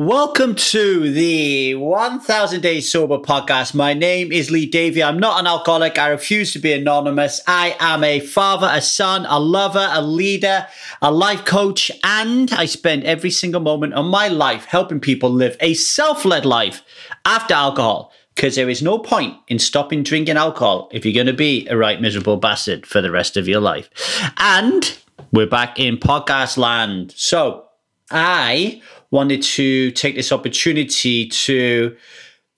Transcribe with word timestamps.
Welcome 0.00 0.54
to 0.54 1.12
the 1.12 1.74
1000 1.74 2.62
Days 2.62 2.90
Sober 2.90 3.18
podcast. 3.18 3.74
My 3.74 3.92
name 3.92 4.32
is 4.32 4.50
Lee 4.50 4.64
Davey. 4.64 5.02
I'm 5.02 5.18
not 5.18 5.38
an 5.38 5.46
alcoholic. 5.46 5.98
I 5.98 6.08
refuse 6.08 6.54
to 6.54 6.58
be 6.58 6.72
anonymous. 6.72 7.42
I 7.46 7.76
am 7.80 8.02
a 8.02 8.20
father, 8.20 8.70
a 8.72 8.80
son, 8.80 9.26
a 9.28 9.38
lover, 9.38 9.90
a 9.92 10.00
leader, 10.00 10.66
a 11.02 11.12
life 11.12 11.44
coach, 11.44 11.90
and 12.02 12.50
I 12.52 12.64
spend 12.64 13.04
every 13.04 13.30
single 13.30 13.60
moment 13.60 13.92
of 13.92 14.06
my 14.06 14.28
life 14.28 14.64
helping 14.64 15.00
people 15.00 15.28
live 15.28 15.58
a 15.60 15.74
self 15.74 16.24
led 16.24 16.46
life 16.46 16.82
after 17.26 17.52
alcohol. 17.52 18.10
Because 18.34 18.56
there 18.56 18.70
is 18.70 18.80
no 18.80 18.98
point 18.98 19.36
in 19.48 19.58
stopping 19.58 20.02
drinking 20.02 20.38
alcohol 20.38 20.88
if 20.94 21.04
you're 21.04 21.12
going 21.12 21.26
to 21.26 21.34
be 21.34 21.68
a 21.68 21.76
right 21.76 22.00
miserable 22.00 22.38
bastard 22.38 22.86
for 22.86 23.02
the 23.02 23.10
rest 23.10 23.36
of 23.36 23.46
your 23.46 23.60
life. 23.60 23.90
And 24.38 24.96
we're 25.30 25.46
back 25.46 25.78
in 25.78 25.98
podcast 25.98 26.56
land. 26.56 27.12
So 27.18 27.66
I 28.10 28.82
wanted 29.10 29.42
to 29.42 29.90
take 29.92 30.14
this 30.14 30.32
opportunity 30.32 31.26
to 31.28 31.96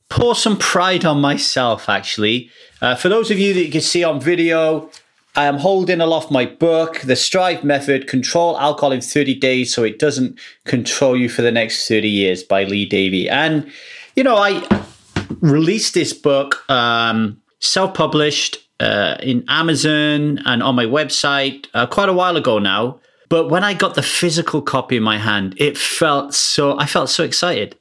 pour 0.08 0.34
some 0.34 0.58
pride 0.58 1.04
on 1.04 1.20
myself, 1.20 1.88
actually. 1.88 2.50
Uh, 2.80 2.94
for 2.94 3.08
those 3.08 3.30
of 3.30 3.38
you 3.38 3.54
that 3.54 3.64
you 3.64 3.72
can 3.72 3.80
see 3.80 4.04
on 4.04 4.20
video, 4.20 4.90
I 5.34 5.46
am 5.46 5.56
holding 5.56 6.02
aloft 6.02 6.30
my 6.30 6.44
book, 6.44 7.00
The 7.00 7.16
Strive 7.16 7.64
Method 7.64 8.06
Control 8.06 8.58
Alcohol 8.58 8.92
in 8.92 9.00
30 9.00 9.34
Days 9.36 9.72
So 9.74 9.82
It 9.82 9.98
Doesn't 9.98 10.38
Control 10.66 11.16
You 11.16 11.30
for 11.30 11.40
the 11.40 11.50
Next 11.50 11.88
30 11.88 12.08
Years 12.08 12.42
by 12.42 12.64
Lee 12.64 12.84
Davey. 12.84 13.30
And, 13.30 13.70
you 14.14 14.22
know, 14.22 14.36
I 14.36 14.62
released 15.40 15.94
this 15.94 16.12
book 16.12 16.68
um, 16.70 17.40
self 17.60 17.94
published 17.94 18.58
uh, 18.80 19.16
in 19.22 19.44
Amazon 19.48 20.38
and 20.44 20.62
on 20.62 20.74
my 20.74 20.84
website 20.84 21.66
uh, 21.72 21.86
quite 21.86 22.10
a 22.10 22.12
while 22.12 22.36
ago 22.36 22.58
now. 22.58 23.00
But 23.32 23.48
when 23.48 23.64
I 23.64 23.72
got 23.72 23.94
the 23.94 24.02
physical 24.02 24.60
copy 24.60 24.98
in 24.98 25.02
my 25.02 25.16
hand, 25.16 25.54
it 25.56 25.78
felt 25.78 26.34
so, 26.34 26.78
I 26.78 26.84
felt 26.84 27.08
so 27.08 27.24
excited. 27.24 27.74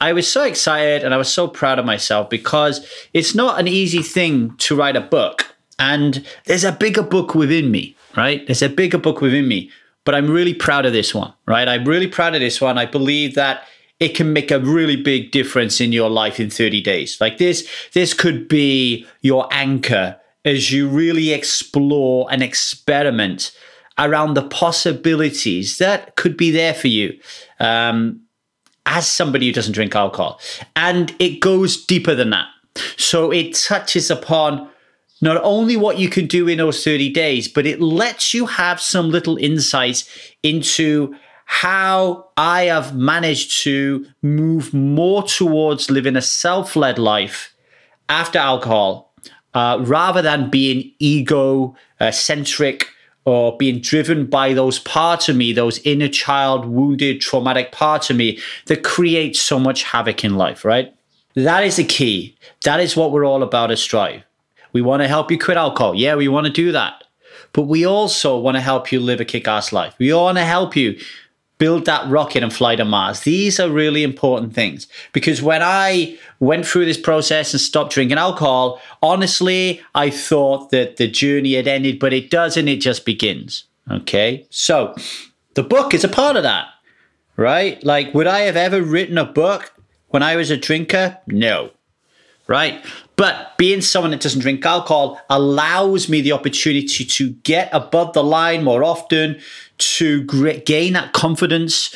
I 0.00 0.12
was 0.12 0.26
so 0.26 0.42
excited 0.42 1.04
and 1.04 1.14
I 1.14 1.16
was 1.16 1.32
so 1.32 1.46
proud 1.46 1.78
of 1.78 1.84
myself 1.84 2.28
because 2.28 2.84
it's 3.14 3.32
not 3.32 3.60
an 3.60 3.68
easy 3.68 4.02
thing 4.02 4.56
to 4.56 4.74
write 4.74 4.96
a 4.96 5.00
book. 5.00 5.54
And 5.78 6.26
there's 6.46 6.64
a 6.64 6.72
bigger 6.72 7.04
book 7.04 7.36
within 7.36 7.70
me, 7.70 7.94
right? 8.16 8.44
There's 8.48 8.62
a 8.62 8.68
bigger 8.68 8.98
book 8.98 9.20
within 9.20 9.46
me. 9.46 9.70
But 10.04 10.16
I'm 10.16 10.28
really 10.28 10.54
proud 10.54 10.86
of 10.86 10.92
this 10.92 11.14
one, 11.14 11.32
right? 11.46 11.68
I'm 11.68 11.84
really 11.84 12.08
proud 12.08 12.34
of 12.34 12.40
this 12.40 12.60
one. 12.60 12.76
I 12.76 12.86
believe 12.86 13.36
that 13.36 13.62
it 14.00 14.16
can 14.16 14.32
make 14.32 14.50
a 14.50 14.58
really 14.58 14.96
big 14.96 15.30
difference 15.30 15.80
in 15.80 15.92
your 15.92 16.10
life 16.10 16.40
in 16.40 16.50
30 16.50 16.80
days. 16.80 17.20
Like 17.20 17.38
this, 17.38 17.64
this 17.92 18.12
could 18.12 18.48
be 18.48 19.06
your 19.20 19.46
anchor 19.52 20.18
as 20.44 20.72
you 20.72 20.88
really 20.88 21.32
explore 21.32 22.26
and 22.28 22.42
experiment 22.42 23.52
around 23.98 24.34
the 24.34 24.46
possibilities 24.48 25.78
that 25.78 26.16
could 26.16 26.36
be 26.36 26.50
there 26.50 26.74
for 26.74 26.88
you 26.88 27.18
um, 27.60 28.20
as 28.84 29.06
somebody 29.06 29.46
who 29.46 29.52
doesn't 29.52 29.72
drink 29.72 29.94
alcohol. 29.94 30.40
And 30.74 31.14
it 31.18 31.40
goes 31.40 31.84
deeper 31.84 32.14
than 32.14 32.30
that. 32.30 32.46
So 32.96 33.32
it 33.32 33.54
touches 33.54 34.10
upon 34.10 34.68
not 35.22 35.42
only 35.42 35.76
what 35.76 35.98
you 35.98 36.08
can 36.08 36.26
do 36.26 36.46
in 36.46 36.58
those 36.58 36.84
30 36.84 37.10
days, 37.10 37.48
but 37.48 37.66
it 37.66 37.80
lets 37.80 38.34
you 38.34 38.46
have 38.46 38.80
some 38.80 39.10
little 39.10 39.38
insights 39.38 40.08
into 40.42 41.14
how 41.46 42.28
I 42.36 42.64
have 42.64 42.94
managed 42.94 43.62
to 43.62 44.04
move 44.20 44.74
more 44.74 45.22
towards 45.22 45.90
living 45.90 46.16
a 46.16 46.22
self 46.22 46.76
led 46.76 46.98
life 46.98 47.54
after 48.08 48.38
alcohol 48.38 49.14
uh, 49.54 49.78
rather 49.80 50.20
than 50.20 50.50
being 50.50 50.92
ego 50.98 51.74
uh, 51.98 52.10
centric 52.10 52.88
or 53.26 53.56
being 53.56 53.80
driven 53.80 54.24
by 54.24 54.54
those 54.54 54.78
parts 54.78 55.28
of 55.28 55.36
me, 55.36 55.52
those 55.52 55.78
inner 55.80 56.08
child, 56.08 56.64
wounded, 56.64 57.20
traumatic 57.20 57.72
parts 57.72 58.08
of 58.08 58.16
me 58.16 58.38
that 58.66 58.84
create 58.84 59.36
so 59.36 59.58
much 59.58 59.82
havoc 59.82 60.24
in 60.24 60.36
life, 60.36 60.64
right? 60.64 60.94
That 61.34 61.64
is 61.64 61.76
the 61.76 61.84
key. 61.84 62.36
That 62.62 62.80
is 62.80 62.96
what 62.96 63.12
we're 63.12 63.26
all 63.26 63.42
about 63.42 63.70
at 63.70 63.78
Strive. 63.78 64.22
We 64.72 64.80
want 64.80 65.02
to 65.02 65.08
help 65.08 65.30
you 65.30 65.38
quit 65.38 65.56
alcohol. 65.56 65.94
Yeah, 65.94 66.14
we 66.14 66.28
want 66.28 66.46
to 66.46 66.52
do 66.52 66.72
that. 66.72 67.02
But 67.52 67.62
we 67.62 67.84
also 67.84 68.38
want 68.38 68.56
to 68.56 68.60
help 68.60 68.92
you 68.92 69.00
live 69.00 69.20
a 69.20 69.24
kick 69.24 69.48
ass 69.48 69.72
life. 69.72 69.94
We 69.98 70.12
want 70.14 70.38
to 70.38 70.44
help 70.44 70.76
you 70.76 70.98
build 71.58 71.86
that 71.86 72.08
rocket 72.08 72.42
and 72.42 72.52
fly 72.52 72.76
to 72.76 72.84
Mars. 72.84 73.20
These 73.20 73.58
are 73.58 73.70
really 73.70 74.02
important 74.02 74.54
things 74.54 74.86
because 75.12 75.40
when 75.40 75.62
I 75.62 76.18
went 76.38 76.66
through 76.66 76.84
this 76.84 76.98
process 76.98 77.52
and 77.52 77.60
stopped 77.60 77.92
drinking 77.92 78.18
alcohol, 78.18 78.80
honestly, 79.02 79.80
I 79.94 80.10
thought 80.10 80.70
that 80.70 80.96
the 80.96 81.08
journey 81.08 81.54
had 81.54 81.66
ended, 81.66 81.98
but 81.98 82.12
it 82.12 82.30
doesn't. 82.30 82.68
It 82.68 82.80
just 82.80 83.04
begins. 83.04 83.64
Okay. 83.90 84.46
So 84.50 84.94
the 85.54 85.62
book 85.62 85.94
is 85.94 86.04
a 86.04 86.08
part 86.08 86.36
of 86.36 86.42
that, 86.42 86.68
right? 87.36 87.82
Like, 87.84 88.12
would 88.14 88.26
I 88.26 88.40
have 88.40 88.56
ever 88.56 88.82
written 88.82 89.16
a 89.16 89.24
book 89.24 89.72
when 90.08 90.22
I 90.22 90.36
was 90.36 90.50
a 90.50 90.56
drinker? 90.56 91.18
No. 91.26 91.70
Right. 92.48 92.84
But 93.16 93.56
being 93.58 93.80
someone 93.80 94.12
that 94.12 94.20
doesn't 94.20 94.40
drink 94.40 94.64
alcohol 94.64 95.20
allows 95.30 96.08
me 96.08 96.20
the 96.20 96.32
opportunity 96.32 97.04
to 97.04 97.30
get 97.30 97.68
above 97.72 98.12
the 98.12 98.22
line 98.22 98.62
more 98.62 98.84
often, 98.84 99.40
to 99.78 100.22
gain 100.24 100.92
that 100.92 101.12
confidence, 101.12 101.94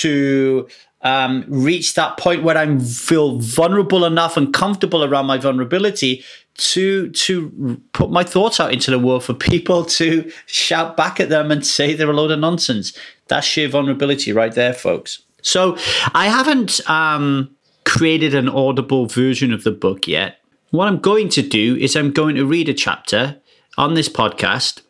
to 0.00 0.68
um, 1.02 1.44
reach 1.48 1.94
that 1.94 2.16
point 2.18 2.42
where 2.42 2.56
I 2.56 2.78
feel 2.78 3.38
vulnerable 3.38 4.04
enough 4.04 4.36
and 4.36 4.52
comfortable 4.52 5.04
around 5.04 5.26
my 5.26 5.38
vulnerability 5.38 6.24
to 6.54 7.10
to 7.10 7.80
put 7.92 8.10
my 8.10 8.22
thoughts 8.22 8.60
out 8.60 8.72
into 8.72 8.90
the 8.90 8.98
world 8.98 9.24
for 9.24 9.34
people 9.50 9.84
to 9.84 10.30
shout 10.46 10.96
back 10.96 11.20
at 11.20 11.28
them 11.28 11.50
and 11.50 11.64
say 11.64 11.94
they're 11.94 12.10
a 12.10 12.14
load 12.14 12.30
of 12.30 12.38
nonsense. 12.38 12.96
That's 13.28 13.46
sheer 13.46 13.68
vulnerability 13.68 14.32
right 14.32 14.52
there, 14.52 14.74
folks. 14.74 15.22
So 15.42 15.78
I 16.12 16.28
haven't 16.28 16.86
um, 16.88 17.50
created 17.84 18.34
an 18.34 18.48
audible 18.48 19.06
version 19.06 19.52
of 19.52 19.64
the 19.64 19.70
book 19.70 20.06
yet. 20.06 20.38
What 20.70 20.86
I'm 20.86 20.98
going 20.98 21.28
to 21.30 21.42
do 21.42 21.76
is 21.76 21.96
I'm 21.96 22.12
going 22.12 22.36
to 22.36 22.46
read 22.46 22.68
a 22.68 22.74
chapter 22.74 23.40
on 23.76 23.94
this 23.94 24.08
podcast, 24.08 24.82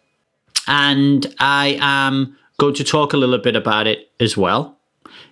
and 0.67 1.35
I 1.39 1.79
am 1.81 2.37
going 2.59 2.75
to 2.75 2.85
talk 2.85 3.13
a 3.13 3.17
little 3.17 3.39
bit 3.39 3.57
about 3.57 3.87
it 3.87 4.11
as 4.21 4.37
well. 4.37 4.77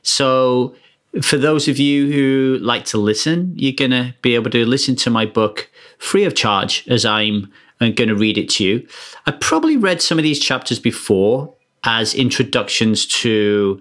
So, 0.03 0.75
for 1.23 1.37
those 1.37 1.69
of 1.69 1.79
you 1.79 2.11
who 2.13 2.59
like 2.63 2.85
to 2.87 2.99
listen, 2.99 3.53
you're 3.57 3.73
going 3.73 3.91
to 3.91 4.15
be 4.23 4.35
able 4.35 4.51
to 4.51 4.65
listen 4.65 4.97
to 4.97 5.11
my 5.11 5.27
book 5.27 5.71
free 5.99 6.25
of 6.25 6.35
charge 6.35 6.85
as 6.89 7.05
I'm 7.05 7.53
going 7.81 8.09
to 8.09 8.15
read 8.15 8.39
it 8.39 8.49
to 8.51 8.65
you. 8.65 8.89
I 9.27 9.33
probably 9.33 9.77
read 9.77 10.03
some 10.03 10.19
of 10.19 10.23
these 10.23 10.41
chapters 10.41 10.79
before 10.79 11.55
as 11.85 12.15
introductions 12.15 13.07
to 13.07 13.81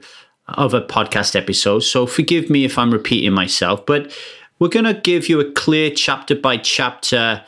other 0.50 0.82
podcast 0.82 1.36
episodes. 1.36 1.90
So 1.90 2.06
forgive 2.06 2.50
me 2.50 2.66
if 2.66 2.78
I'm 2.78 2.92
repeating 2.92 3.34
myself, 3.34 3.86
but 3.86 4.12
we're 4.60 4.70
going 4.70 4.86
to 4.86 4.94
give 4.94 5.30
you 5.30 5.40
a 5.40 5.52
clear 5.52 5.92
chapter 5.92 6.36
by 6.36 6.58
chapter 6.58 7.44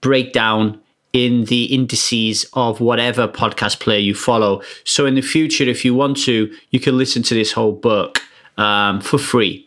breakdown 0.00 0.80
in 1.12 1.44
the 1.46 1.64
indices 1.64 2.44
of 2.52 2.80
whatever 2.80 3.26
podcast 3.26 3.80
player 3.80 3.98
you 3.98 4.14
follow. 4.14 4.62
So 4.84 5.06
in 5.06 5.14
the 5.14 5.22
future, 5.22 5.64
if 5.64 5.84
you 5.84 5.94
want 5.94 6.18
to, 6.24 6.54
you 6.70 6.80
can 6.80 6.96
listen 6.96 7.22
to 7.24 7.34
this 7.34 7.52
whole 7.52 7.72
book 7.72 8.20
um, 8.58 9.00
for 9.00 9.18
free. 9.18 9.66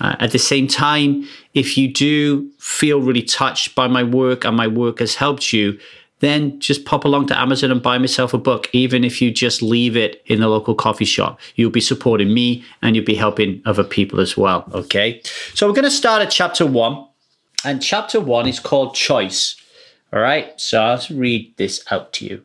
Uh, 0.00 0.16
at 0.18 0.32
the 0.32 0.38
same 0.38 0.66
time, 0.66 1.26
if 1.54 1.76
you 1.76 1.92
do 1.92 2.50
feel 2.58 3.00
really 3.00 3.22
touched 3.22 3.74
by 3.74 3.86
my 3.86 4.02
work 4.02 4.44
and 4.44 4.56
my 4.56 4.66
work 4.66 4.98
has 4.98 5.14
helped 5.14 5.52
you, 5.52 5.78
then 6.20 6.60
just 6.60 6.84
pop 6.84 7.04
along 7.04 7.26
to 7.26 7.38
Amazon 7.38 7.70
and 7.70 7.82
buy 7.82 7.98
myself 7.98 8.32
a 8.32 8.38
book, 8.38 8.68
even 8.72 9.04
if 9.04 9.20
you 9.20 9.30
just 9.30 9.62
leave 9.62 9.96
it 9.96 10.22
in 10.26 10.40
the 10.40 10.48
local 10.48 10.74
coffee 10.74 11.04
shop. 11.04 11.40
You'll 11.56 11.70
be 11.70 11.80
supporting 11.80 12.32
me 12.32 12.64
and 12.82 12.94
you'll 12.94 13.04
be 13.04 13.14
helping 13.14 13.62
other 13.66 13.84
people 13.84 14.20
as 14.20 14.36
well. 14.36 14.68
Okay. 14.72 15.20
So 15.54 15.66
we're 15.66 15.74
going 15.74 15.84
to 15.84 15.90
start 15.90 16.22
at 16.22 16.30
chapter 16.30 16.64
one. 16.66 17.06
And 17.64 17.82
chapter 17.82 18.20
one 18.20 18.46
is 18.46 18.60
called 18.60 18.94
Choice. 18.94 19.56
All 20.12 20.20
right. 20.20 20.58
So 20.60 20.80
I'll 20.80 21.02
read 21.10 21.56
this 21.56 21.84
out 21.90 22.12
to 22.14 22.26
you. 22.26 22.44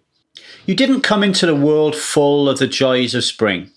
You 0.65 0.75
didn't 0.75 1.01
come 1.01 1.23
into 1.23 1.45
the 1.45 1.55
world 1.55 1.95
full 1.95 2.49
of 2.49 2.59
the 2.59 2.67
joys 2.67 3.13
of 3.13 3.23
spring. 3.23 3.69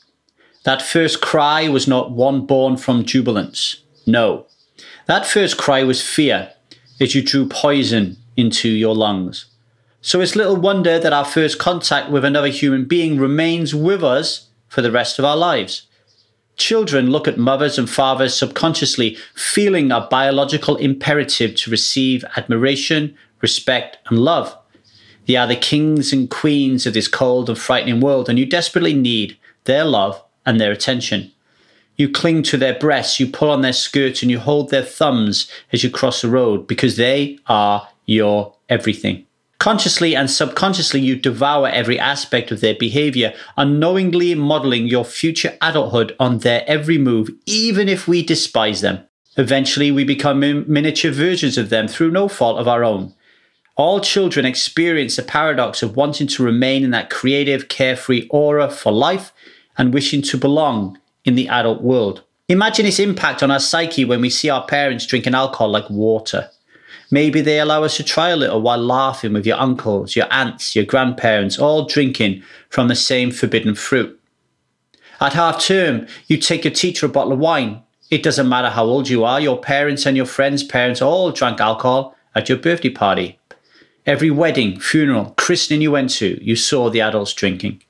That 0.64 0.82
first 0.82 1.20
cry 1.20 1.68
was 1.68 1.86
not 1.86 2.10
one 2.10 2.46
born 2.46 2.76
from 2.76 3.04
jubilance. 3.04 3.82
No. 4.06 4.46
That 5.06 5.26
first 5.26 5.58
cry 5.58 5.82
was 5.82 6.02
fear 6.02 6.52
as 7.00 7.14
you 7.14 7.22
drew 7.22 7.48
poison 7.48 8.16
into 8.36 8.68
your 8.68 8.94
lungs. 8.94 9.46
So 10.00 10.20
it's 10.20 10.36
little 10.36 10.56
wonder 10.56 10.98
that 10.98 11.12
our 11.12 11.24
first 11.24 11.58
contact 11.58 12.10
with 12.10 12.24
another 12.24 12.48
human 12.48 12.84
being 12.84 13.18
remains 13.18 13.74
with 13.74 14.04
us 14.04 14.48
for 14.68 14.80
the 14.80 14.92
rest 14.92 15.18
of 15.18 15.24
our 15.24 15.36
lives. 15.36 15.86
Children 16.56 17.10
look 17.10 17.26
at 17.26 17.38
mothers 17.38 17.78
and 17.78 17.90
fathers 17.90 18.34
subconsciously, 18.34 19.16
feeling 19.34 19.90
a 19.90 20.06
biological 20.08 20.76
imperative 20.76 21.54
to 21.56 21.70
receive 21.70 22.24
admiration, 22.36 23.16
respect, 23.40 23.98
and 24.08 24.20
love. 24.20 24.56
They 25.26 25.36
are 25.36 25.46
the 25.46 25.56
kings 25.56 26.12
and 26.12 26.30
queens 26.30 26.86
of 26.86 26.94
this 26.94 27.08
cold 27.08 27.48
and 27.48 27.58
frightening 27.58 28.00
world, 28.00 28.28
and 28.28 28.38
you 28.38 28.46
desperately 28.46 28.94
need 28.94 29.36
their 29.64 29.84
love 29.84 30.22
and 30.46 30.60
their 30.60 30.72
attention. 30.72 31.30
You 31.96 32.08
cling 32.08 32.44
to 32.44 32.56
their 32.56 32.78
breasts, 32.78 33.20
you 33.20 33.26
pull 33.26 33.50
on 33.50 33.62
their 33.62 33.72
skirts, 33.72 34.22
and 34.22 34.30
you 34.30 34.38
hold 34.38 34.70
their 34.70 34.84
thumbs 34.84 35.50
as 35.72 35.82
you 35.82 35.90
cross 35.90 36.22
the 36.22 36.28
road 36.28 36.66
because 36.66 36.96
they 36.96 37.38
are 37.46 37.88
your 38.06 38.54
everything. 38.68 39.26
Consciously 39.58 40.14
and 40.14 40.30
subconsciously, 40.30 41.00
you 41.00 41.16
devour 41.16 41.66
every 41.68 41.98
aspect 41.98 42.52
of 42.52 42.60
their 42.60 42.76
behavior, 42.76 43.34
unknowingly 43.56 44.34
modeling 44.36 44.86
your 44.86 45.04
future 45.04 45.58
adulthood 45.60 46.14
on 46.20 46.38
their 46.38 46.62
every 46.68 46.96
move, 46.96 47.28
even 47.44 47.88
if 47.88 48.06
we 48.06 48.22
despise 48.22 48.82
them. 48.82 49.00
Eventually, 49.36 49.90
we 49.90 50.04
become 50.04 50.40
miniature 50.40 51.10
versions 51.10 51.58
of 51.58 51.70
them 51.70 51.88
through 51.88 52.12
no 52.12 52.28
fault 52.28 52.58
of 52.58 52.68
our 52.68 52.84
own. 52.84 53.14
All 53.76 54.00
children 54.00 54.46
experience 54.46 55.16
the 55.16 55.22
paradox 55.22 55.82
of 55.82 55.96
wanting 55.96 56.28
to 56.28 56.44
remain 56.44 56.84
in 56.84 56.90
that 56.92 57.10
creative, 57.10 57.68
carefree 57.68 58.28
aura 58.30 58.70
for 58.70 58.92
life 58.92 59.32
and 59.76 59.94
wishing 59.94 60.22
to 60.22 60.38
belong 60.38 61.00
in 61.24 61.34
the 61.34 61.48
adult 61.48 61.82
world. 61.82 62.22
Imagine 62.48 62.86
its 62.86 62.98
impact 62.98 63.42
on 63.42 63.50
our 63.50 63.60
psyche 63.60 64.04
when 64.04 64.20
we 64.20 64.30
see 64.30 64.50
our 64.50 64.66
parents 64.66 65.06
drinking 65.06 65.34
alcohol 65.34 65.68
like 65.68 65.88
water. 65.90 66.50
Maybe 67.10 67.40
they 67.40 67.58
allow 67.58 67.84
us 67.84 67.96
to 67.96 68.04
try 68.04 68.28
a 68.30 68.36
little 68.36 68.60
while 68.60 68.78
laughing 68.78 69.32
with 69.32 69.46
your 69.46 69.58
uncles, 69.58 70.14
your 70.14 70.26
aunts, 70.30 70.76
your 70.76 70.84
grandparents, 70.84 71.58
all 71.58 71.86
drinking 71.86 72.42
from 72.68 72.88
the 72.88 72.94
same 72.94 73.30
forbidden 73.30 73.74
fruit. 73.74 74.20
At 75.20 75.32
half 75.32 75.60
term, 75.60 76.06
you 76.26 76.36
take 76.36 76.64
your 76.64 76.72
teacher 76.72 77.06
a 77.06 77.08
bottle 77.08 77.32
of 77.32 77.38
wine. 77.38 77.82
It 78.10 78.22
doesn't 78.22 78.48
matter 78.48 78.70
how 78.70 78.84
old 78.84 79.08
you 79.08 79.24
are, 79.24 79.40
your 79.40 79.58
parents 79.58 80.06
and 80.06 80.16
your 80.16 80.26
friends' 80.26 80.62
parents 80.62 81.02
all 81.02 81.32
drank 81.32 81.60
alcohol 81.60 82.14
at 82.34 82.48
your 82.48 82.58
birthday 82.58 82.90
party. 82.90 83.38
Every 84.06 84.30
wedding, 84.30 84.78
funeral, 84.78 85.34
christening 85.36 85.82
you 85.82 85.90
went 85.90 86.10
to, 86.10 86.42
you 86.42 86.56
saw 86.56 86.88
the 86.88 87.00
adults 87.00 87.34
drinking. 87.34 87.82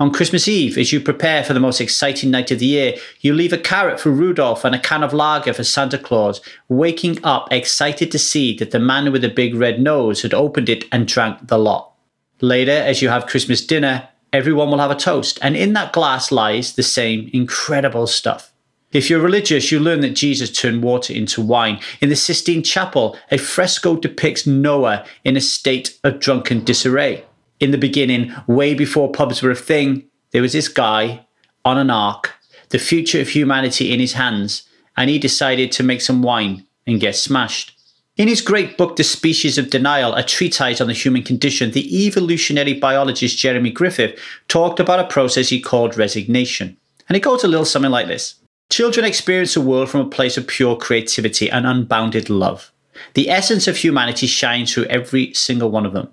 On 0.00 0.10
Christmas 0.10 0.48
Eve, 0.48 0.78
as 0.78 0.90
you 0.92 1.00
prepare 1.00 1.44
for 1.44 1.52
the 1.52 1.60
most 1.60 1.80
exciting 1.80 2.30
night 2.30 2.50
of 2.50 2.58
the 2.58 2.66
year, 2.66 2.94
you 3.20 3.34
leave 3.34 3.52
a 3.52 3.58
carrot 3.58 4.00
for 4.00 4.10
Rudolph 4.10 4.64
and 4.64 4.74
a 4.74 4.80
can 4.80 5.02
of 5.02 5.12
lager 5.12 5.52
for 5.52 5.62
Santa 5.62 5.98
Claus, 5.98 6.40
waking 6.68 7.22
up 7.22 7.52
excited 7.52 8.10
to 8.10 8.18
see 8.18 8.56
that 8.56 8.72
the 8.72 8.80
man 8.80 9.12
with 9.12 9.22
the 9.22 9.28
big 9.28 9.54
red 9.54 9.80
nose 9.80 10.22
had 10.22 10.34
opened 10.34 10.68
it 10.68 10.86
and 10.90 11.06
drank 11.06 11.46
the 11.46 11.58
lot. 11.58 11.92
Later, 12.40 12.72
as 12.72 13.00
you 13.00 13.10
have 13.10 13.26
Christmas 13.26 13.64
dinner, 13.64 14.08
everyone 14.32 14.70
will 14.70 14.78
have 14.78 14.90
a 14.90 14.96
toast, 14.96 15.38
and 15.42 15.56
in 15.56 15.74
that 15.74 15.92
glass 15.92 16.32
lies 16.32 16.74
the 16.74 16.82
same 16.82 17.30
incredible 17.32 18.06
stuff. 18.08 18.52
If 18.92 19.08
you're 19.08 19.20
religious, 19.20 19.70
you 19.70 19.78
learn 19.78 20.00
that 20.00 20.16
Jesus 20.16 20.50
turned 20.50 20.82
water 20.82 21.12
into 21.12 21.40
wine. 21.40 21.80
In 22.00 22.08
the 22.08 22.16
Sistine 22.16 22.62
Chapel, 22.62 23.16
a 23.30 23.38
fresco 23.38 23.96
depicts 23.96 24.46
Noah 24.46 25.06
in 25.24 25.36
a 25.36 25.40
state 25.40 25.98
of 26.02 26.18
drunken 26.18 26.64
disarray. 26.64 27.24
In 27.62 27.70
the 27.70 27.78
beginning, 27.78 28.34
way 28.48 28.74
before 28.74 29.12
pubs 29.12 29.40
were 29.40 29.52
a 29.52 29.54
thing, 29.54 30.06
there 30.32 30.42
was 30.42 30.52
this 30.52 30.66
guy 30.66 31.24
on 31.64 31.78
an 31.78 31.90
ark, 31.90 32.32
the 32.70 32.78
future 32.80 33.20
of 33.20 33.28
humanity 33.28 33.92
in 33.92 34.00
his 34.00 34.14
hands, 34.14 34.64
and 34.96 35.08
he 35.08 35.16
decided 35.16 35.70
to 35.70 35.84
make 35.84 36.00
some 36.00 36.22
wine 36.22 36.66
and 36.88 36.98
get 36.98 37.14
smashed. 37.14 37.78
In 38.16 38.26
his 38.26 38.40
great 38.40 38.76
book, 38.76 38.96
The 38.96 39.04
Species 39.04 39.58
of 39.58 39.70
Denial, 39.70 40.12
a 40.12 40.24
treatise 40.24 40.80
on 40.80 40.88
the 40.88 40.92
human 40.92 41.22
condition, 41.22 41.70
the 41.70 42.04
evolutionary 42.04 42.74
biologist 42.74 43.38
Jeremy 43.38 43.70
Griffith 43.70 44.18
talked 44.48 44.80
about 44.80 44.98
a 44.98 45.06
process 45.06 45.50
he 45.50 45.60
called 45.60 45.96
resignation. 45.96 46.76
And 47.08 47.16
it 47.16 47.22
goes 47.22 47.44
a 47.44 47.48
little 47.48 47.64
something 47.64 47.92
like 47.92 48.08
this. 48.08 48.34
Children 48.70 49.06
experience 49.06 49.54
the 49.54 49.60
world 49.60 49.88
from 49.88 50.00
a 50.00 50.10
place 50.10 50.36
of 50.36 50.48
pure 50.48 50.74
creativity 50.74 51.48
and 51.48 51.64
unbounded 51.64 52.28
love. 52.28 52.72
The 53.14 53.30
essence 53.30 53.68
of 53.68 53.76
humanity 53.76 54.26
shines 54.26 54.74
through 54.74 54.86
every 54.86 55.32
single 55.32 55.70
one 55.70 55.86
of 55.86 55.92
them 55.92 56.12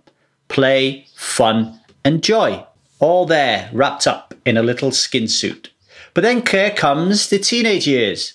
play, 0.50 1.08
fun, 1.16 1.80
and 2.04 2.22
joy. 2.22 2.66
All 3.00 3.26
there, 3.26 3.70
wrapped 3.72 4.06
up 4.06 4.34
in 4.46 4.58
a 4.58 4.64
little 4.64 4.92
skin 4.92 5.28
suit. 5.30 5.72
But 6.14 6.22
then 6.22 6.42
care 6.42 6.72
comes 6.72 7.30
the 7.30 7.40
teenage 7.40 7.88
years. 7.88 8.34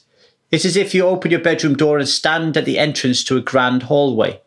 It's 0.51 0.65
as 0.65 0.77
if 0.77 0.95
you 0.95 1.05
open 1.05 1.31
your 1.31 1.41
bedroom 1.41 1.77
door 1.77 1.99
and 1.99 2.09
stand 2.09 2.57
at 2.57 2.65
the 2.65 2.79
entrance 2.79 3.23
to 3.25 3.37
a 3.37 3.43
grand 3.43 3.85
hallway. 3.85 4.41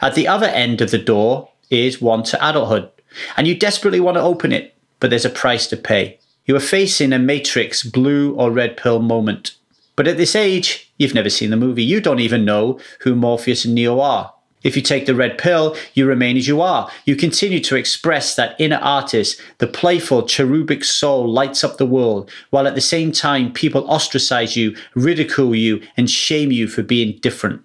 At 0.00 0.14
the 0.14 0.26
other 0.26 0.46
end 0.46 0.80
of 0.80 0.90
the 0.90 0.98
door 0.98 1.50
is 1.68 2.00
one 2.00 2.22
to 2.24 2.48
adulthood, 2.48 2.90
and 3.36 3.46
you 3.46 3.54
desperately 3.54 4.00
want 4.00 4.16
to 4.16 4.22
open 4.22 4.52
it, 4.52 4.74
but 4.98 5.10
there's 5.10 5.26
a 5.26 5.30
price 5.30 5.66
to 5.68 5.76
pay. 5.76 6.18
You 6.46 6.56
are 6.56 6.60
facing 6.60 7.12
a 7.12 7.18
Matrix 7.18 7.82
blue 7.82 8.34
or 8.34 8.50
red 8.50 8.76
pill 8.76 9.00
moment. 9.00 9.54
But 9.94 10.08
at 10.08 10.16
this 10.16 10.34
age, 10.34 10.90
you've 10.96 11.14
never 11.14 11.30
seen 11.30 11.50
the 11.50 11.56
movie. 11.56 11.84
You 11.84 12.00
don't 12.00 12.20
even 12.20 12.44
know 12.44 12.80
who 13.00 13.14
Morpheus 13.14 13.66
and 13.66 13.74
Neo 13.74 14.00
are. 14.00 14.32
If 14.62 14.76
you 14.76 14.82
take 14.82 15.06
the 15.06 15.14
red 15.14 15.38
pill, 15.38 15.74
you 15.94 16.06
remain 16.06 16.36
as 16.36 16.46
you 16.46 16.60
are. 16.60 16.90
You 17.06 17.16
continue 17.16 17.60
to 17.60 17.76
express 17.76 18.34
that 18.34 18.56
inner 18.58 18.76
artist. 18.76 19.40
The 19.58 19.66
playful, 19.66 20.24
cherubic 20.24 20.84
soul 20.84 21.26
lights 21.26 21.64
up 21.64 21.78
the 21.78 21.86
world, 21.86 22.30
while 22.50 22.66
at 22.66 22.74
the 22.74 22.80
same 22.82 23.10
time, 23.10 23.52
people 23.52 23.88
ostracize 23.90 24.56
you, 24.56 24.76
ridicule 24.94 25.54
you, 25.54 25.82
and 25.96 26.10
shame 26.10 26.52
you 26.52 26.68
for 26.68 26.82
being 26.82 27.18
different. 27.20 27.62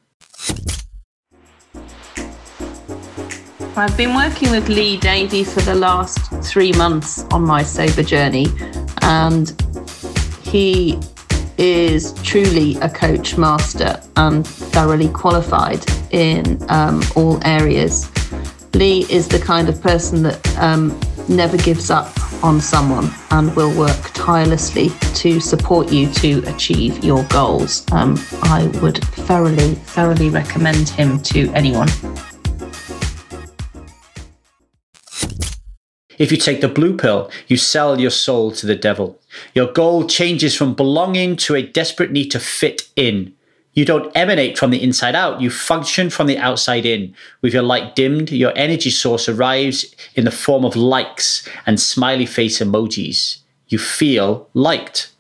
I've 3.78 3.98
been 3.98 4.16
working 4.16 4.52
with 4.52 4.70
Lee 4.70 4.96
Davey 4.96 5.44
for 5.44 5.60
the 5.60 5.76
last 5.76 6.32
three 6.50 6.72
months 6.74 7.26
on 7.26 7.42
my 7.42 7.62
sober 7.62 8.04
journey, 8.04 8.48
and 9.02 9.50
he 10.44 10.98
is 11.58 12.14
truly 12.24 12.76
a 12.78 12.90
coach 12.90 13.38
master 13.38 14.02
and 14.16 14.48
thoroughly 14.48 15.10
qualified 15.10 15.86
in 16.16 16.58
um, 16.70 17.04
all 17.16 17.40
areas. 17.46 18.10
Lee 18.74 19.06
is 19.10 19.28
the 19.28 19.40
kind 19.40 19.70
of 19.70 19.82
person 19.82 20.24
that 20.24 20.58
um, 20.58 20.98
never 21.30 21.58
gives 21.58 21.90
up 21.92 22.12
on 22.44 22.60
someone 22.62 23.10
and 23.32 23.56
will 23.56 23.78
work 23.78 24.12
tirelessly 24.14 24.90
to 25.14 25.40
support 25.40 25.92
you 25.92 26.12
to 26.14 26.42
achieve 26.48 27.04
your 27.04 27.24
goals. 27.26 27.86
Um, 27.92 28.18
I 28.44 28.68
would 28.82 28.98
thoroughly, 29.04 29.76
thoroughly 29.76 30.30
recommend 30.30 30.90
him 30.90 31.22
to 31.24 31.52
anyone. 31.52 31.90
If 36.18 36.32
you 36.32 36.38
take 36.38 36.62
the 36.62 36.70
blue 36.70 36.96
pill, 36.96 37.30
you 37.48 37.58
sell 37.58 38.00
your 38.00 38.10
soul 38.10 38.52
to 38.54 38.66
the 38.66 38.76
devil. 38.76 39.20
Your 39.54 39.72
goal 39.72 40.08
changes 40.08 40.56
from 40.56 40.74
belonging 40.74 41.36
to 41.38 41.56
a 41.56 41.62
desperate 41.62 42.12
need 42.12 42.32
to 42.32 42.40
fit 42.40 42.88
in. 42.96 43.34
You 43.76 43.84
don't 43.84 44.10
emanate 44.16 44.58
from 44.58 44.72
the 44.72 44.82
inside 44.82 45.16
out, 45.16 45.42
you 45.42 45.50
function 45.50 46.10
from 46.10 46.28
the 46.28 46.38
outside 46.38 46.86
in. 46.86 47.14
With 47.42 47.54
your 47.54 47.62
light 47.62 47.94
dimmed, 47.94 48.32
your 48.32 48.54
energy 48.56 48.90
source 48.90 49.28
arrives 49.28 49.94
in 50.16 50.24
the 50.24 50.32
form 50.32 50.64
of 50.64 50.78
likes 50.78 51.48
and 51.66 51.78
smiley 51.78 52.26
face 52.26 52.60
emojis. 52.60 53.40
You 53.68 53.78
feel 53.78 54.50
liked. 54.54 55.12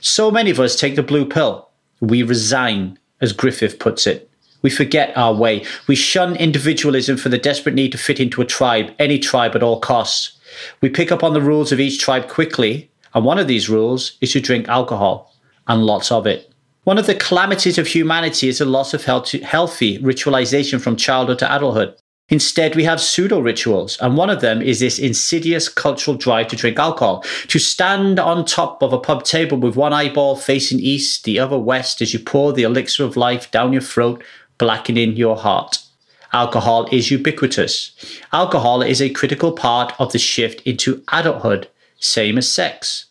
So 0.00 0.30
many 0.30 0.50
of 0.50 0.60
us 0.60 0.78
take 0.78 0.94
the 0.94 1.02
blue 1.02 1.26
pill. 1.26 1.68
We 2.00 2.22
resign, 2.22 2.96
as 3.20 3.32
Griffith 3.32 3.80
puts 3.80 4.06
it. 4.06 4.30
We 4.62 4.70
forget 4.70 5.16
our 5.16 5.34
way. 5.34 5.64
We 5.88 5.96
shun 5.96 6.36
individualism 6.36 7.16
for 7.16 7.28
the 7.28 7.38
desperate 7.38 7.74
need 7.74 7.90
to 7.90 7.98
fit 7.98 8.20
into 8.20 8.40
a 8.40 8.46
tribe, 8.46 8.92
any 9.00 9.18
tribe 9.18 9.56
at 9.56 9.64
all 9.64 9.80
costs. 9.80 10.38
We 10.80 10.90
pick 10.90 11.10
up 11.10 11.24
on 11.24 11.32
the 11.32 11.42
rules 11.42 11.72
of 11.72 11.80
each 11.80 11.98
tribe 12.00 12.28
quickly, 12.28 12.88
and 13.14 13.24
one 13.24 13.38
of 13.38 13.48
these 13.48 13.68
rules 13.68 14.16
is 14.20 14.32
to 14.32 14.40
drink 14.40 14.68
alcohol, 14.68 15.34
and 15.66 15.84
lots 15.84 16.12
of 16.12 16.24
it. 16.24 16.52
One 16.88 16.96
of 16.96 17.06
the 17.06 17.14
calamities 17.14 17.76
of 17.76 17.86
humanity 17.86 18.48
is 18.48 18.60
the 18.60 18.64
loss 18.64 18.94
of 18.94 19.04
healthy 19.04 19.98
ritualization 19.98 20.80
from 20.80 20.96
childhood 20.96 21.38
to 21.40 21.54
adulthood. 21.54 21.94
Instead, 22.30 22.76
we 22.76 22.84
have 22.84 22.98
pseudo 22.98 23.40
rituals, 23.40 23.98
and 24.00 24.16
one 24.16 24.30
of 24.30 24.40
them 24.40 24.62
is 24.62 24.80
this 24.80 24.98
insidious 24.98 25.68
cultural 25.68 26.16
drive 26.16 26.48
to 26.48 26.56
drink 26.56 26.78
alcohol, 26.78 27.22
to 27.48 27.58
stand 27.58 28.18
on 28.18 28.42
top 28.42 28.82
of 28.82 28.94
a 28.94 28.98
pub 28.98 29.24
table 29.24 29.58
with 29.58 29.76
one 29.76 29.92
eyeball 29.92 30.34
facing 30.34 30.80
east, 30.80 31.24
the 31.24 31.38
other 31.38 31.58
west, 31.58 32.00
as 32.00 32.14
you 32.14 32.18
pour 32.20 32.54
the 32.54 32.62
elixir 32.62 33.04
of 33.04 33.18
life 33.18 33.50
down 33.50 33.70
your 33.74 33.82
throat 33.82 34.24
blackening 34.56 35.14
your 35.14 35.36
heart. 35.36 35.80
Alcohol 36.32 36.88
is 36.90 37.10
ubiquitous. 37.10 37.92
Alcohol 38.32 38.80
is 38.80 39.02
a 39.02 39.10
critical 39.10 39.52
part 39.52 39.92
of 39.98 40.12
the 40.12 40.18
shift 40.18 40.62
into 40.62 41.02
adulthood, 41.12 41.68
same 41.98 42.38
as 42.38 42.50
sex. 42.50 43.07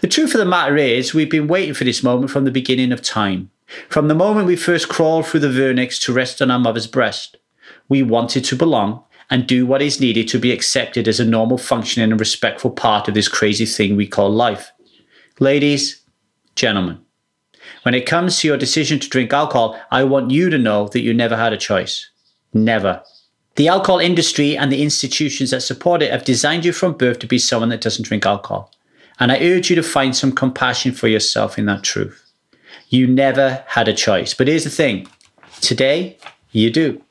The 0.00 0.08
truth 0.08 0.34
of 0.34 0.38
the 0.38 0.44
matter 0.44 0.76
is, 0.76 1.14
we've 1.14 1.30
been 1.30 1.48
waiting 1.48 1.74
for 1.74 1.84
this 1.84 2.02
moment 2.02 2.30
from 2.30 2.44
the 2.44 2.50
beginning 2.50 2.92
of 2.92 3.02
time. 3.02 3.50
From 3.88 4.08
the 4.08 4.14
moment 4.14 4.46
we 4.46 4.56
first 4.56 4.88
crawled 4.88 5.26
through 5.26 5.40
the 5.40 5.48
vernix 5.48 6.00
to 6.02 6.12
rest 6.12 6.40
on 6.40 6.50
our 6.50 6.58
mother's 6.58 6.86
breast, 6.86 7.36
we 7.88 8.02
wanted 8.02 8.44
to 8.44 8.56
belong 8.56 9.02
and 9.28 9.46
do 9.46 9.66
what 9.66 9.82
is 9.82 10.00
needed 10.00 10.28
to 10.28 10.38
be 10.38 10.52
accepted 10.52 11.08
as 11.08 11.18
a 11.18 11.24
normal 11.24 11.58
functioning 11.58 12.10
and 12.10 12.20
respectful 12.20 12.70
part 12.70 13.08
of 13.08 13.14
this 13.14 13.28
crazy 13.28 13.66
thing 13.66 13.96
we 13.96 14.06
call 14.06 14.30
life. 14.30 14.70
Ladies, 15.40 16.02
gentlemen, 16.54 17.00
when 17.82 17.94
it 17.94 18.06
comes 18.06 18.38
to 18.38 18.48
your 18.48 18.56
decision 18.56 19.00
to 19.00 19.08
drink 19.08 19.32
alcohol, 19.32 19.78
I 19.90 20.04
want 20.04 20.30
you 20.30 20.48
to 20.50 20.58
know 20.58 20.88
that 20.88 21.00
you 21.00 21.12
never 21.12 21.36
had 21.36 21.52
a 21.52 21.58
choice. 21.58 22.08
Never. 22.54 23.02
The 23.56 23.68
alcohol 23.68 23.98
industry 23.98 24.56
and 24.56 24.70
the 24.70 24.82
institutions 24.82 25.50
that 25.50 25.62
support 25.62 26.02
it 26.02 26.12
have 26.12 26.24
designed 26.24 26.64
you 26.64 26.72
from 26.72 26.96
birth 26.96 27.18
to 27.20 27.26
be 27.26 27.38
someone 27.38 27.70
that 27.70 27.80
doesn't 27.80 28.04
drink 28.06 28.24
alcohol. 28.24 28.72
And 29.18 29.32
I 29.32 29.40
urge 29.40 29.70
you 29.70 29.76
to 29.76 29.82
find 29.82 30.14
some 30.14 30.32
compassion 30.32 30.92
for 30.92 31.08
yourself 31.08 31.58
in 31.58 31.66
that 31.66 31.82
truth. 31.82 32.22
You 32.88 33.06
never 33.06 33.64
had 33.68 33.88
a 33.88 33.92
choice. 33.92 34.34
But 34.34 34.48
here's 34.48 34.64
the 34.64 34.70
thing 34.70 35.08
today, 35.60 36.18
you 36.52 36.70
do. 36.70 37.02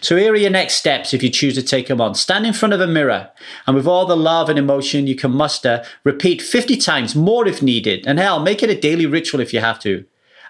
So 0.00 0.16
here 0.16 0.32
are 0.32 0.36
your 0.36 0.50
next 0.50 0.76
steps 0.76 1.12
if 1.12 1.22
you 1.22 1.28
choose 1.28 1.54
to 1.54 1.62
take 1.62 1.88
them 1.88 2.00
on. 2.00 2.14
Stand 2.14 2.46
in 2.46 2.52
front 2.52 2.72
of 2.72 2.80
a 2.80 2.86
mirror 2.86 3.30
and 3.66 3.76
with 3.76 3.86
all 3.86 4.06
the 4.06 4.16
love 4.16 4.48
and 4.48 4.58
emotion 4.58 5.06
you 5.06 5.14
can 5.14 5.32
muster, 5.32 5.84
repeat 6.04 6.40
50 6.40 6.76
times, 6.78 7.14
more 7.14 7.46
if 7.46 7.62
needed. 7.62 8.06
And 8.06 8.18
hell, 8.18 8.40
make 8.40 8.62
it 8.62 8.70
a 8.70 8.80
daily 8.80 9.06
ritual 9.06 9.40
if 9.40 9.52
you 9.52 9.60
have 9.60 9.78
to. 9.80 10.04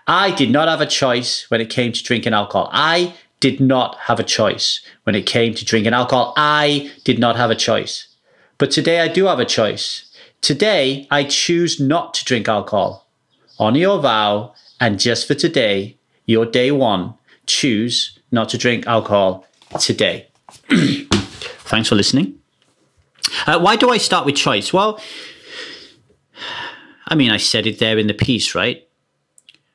I 0.07 0.31
did 0.31 0.51
not 0.51 0.69
have 0.69 0.81
a 0.81 0.87
choice 0.87 1.51
when 1.51 1.61
it 1.61 1.71
came 1.71 1.93
to 1.93 2.03
drinking 2.03 2.33
alcohol. 2.33 2.71
I 2.73 3.15
did 3.41 3.61
not 3.61 3.97
have 4.03 4.21
a 4.21 4.25
choice 4.25 4.81
when 5.03 5.17
it 5.17 5.27
came 5.27 5.55
to 5.55 5.65
drinking 5.65 5.93
alcohol. 5.93 6.33
I 6.37 6.93
did 7.05 7.19
not 7.19 7.37
have 7.37 7.51
a 7.51 7.57
choice. 7.57 8.09
But 8.59 8.71
today 8.71 9.01
I 9.01 9.09
do 9.09 9.27
have 9.27 9.41
a 9.41 9.45
choice. 9.45 10.05
Today 10.47 11.09
I 11.11 11.25
choose 11.25 11.81
not 11.81 12.15
to 12.15 12.25
drink 12.25 12.47
alcohol. 12.47 13.09
Honor 13.59 13.81
your 13.81 14.01
vow, 14.01 14.55
and 14.79 15.01
just 15.01 15.27
for 15.27 15.35
today, 15.35 15.99
your 16.25 16.47
day 16.47 16.71
one, 16.71 17.15
choose 17.47 18.17
not 18.31 18.49
to 18.51 18.57
drink 18.57 18.87
alcohol 18.87 19.45
today. 19.81 20.29
Thanks 20.71 21.89
for 21.89 21.97
listening. 21.97 22.39
Uh, 23.49 23.59
why 23.59 23.75
do 23.75 23.91
I 23.91 23.99
start 23.99 24.25
with 24.25 24.37
choice? 24.37 24.73
Well, 24.73 25.01
I 27.09 27.17
mean, 27.17 27.33
I 27.33 27.39
said 27.39 27.67
it 27.67 27.81
there 27.81 27.99
in 27.99 28.07
the 28.07 28.15
piece, 28.15 28.55
right? 28.55 28.87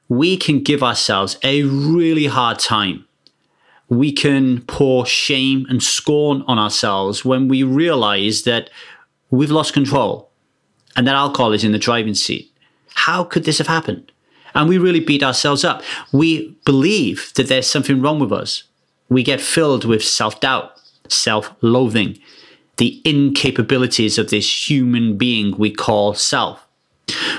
We 0.08 0.38
can 0.38 0.63
give 0.63 0.82
ourselves 0.82 1.38
a 1.44 1.63
really 1.63 2.28
hard 2.28 2.60
time. 2.60 3.04
We 3.90 4.13
can 4.13 4.62
pour 4.62 5.06
shame 5.06 5.66
and 5.70 5.84
scorn 5.84 6.46
on 6.48 6.58
ourselves 6.58 7.25
when 7.25 7.50
we 7.50 7.62
realize 7.62 8.44
that 8.44 8.70
we've 9.32 9.51
lost 9.51 9.74
control 9.74 10.31
and 10.96 11.08
that 11.08 11.16
alcohol 11.16 11.54
is 11.54 11.64
in 11.64 11.72
the 11.72 11.80
driving 11.80 12.16
seat. 12.16 12.52
How 12.94 13.24
could 13.24 13.46
this 13.46 13.58
have 13.58 13.68
happened? 13.68 14.12
And 14.54 14.68
we 14.68 14.78
really 14.78 15.00
beat 15.00 15.24
ourselves 15.24 15.64
up. 15.64 15.82
We 16.12 16.58
believe 16.66 17.32
that 17.36 17.48
there's 17.48 17.68
something 17.68 18.02
wrong 18.02 18.20
with 18.20 18.34
us. 18.34 18.64
We 19.10 19.24
get 19.24 19.42
filled 19.42 19.86
with 19.86 20.04
self 20.04 20.40
doubt, 20.40 20.74
self 21.08 21.54
loathing, 21.62 22.20
the 22.78 23.02
incapabilities 23.06 24.18
of 24.18 24.30
this 24.30 24.70
human 24.70 25.18
being 25.18 25.58
we 25.58 25.72
call 25.72 26.14
self. 26.14 26.68